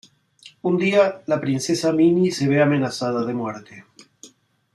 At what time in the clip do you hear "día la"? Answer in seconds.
0.79-1.39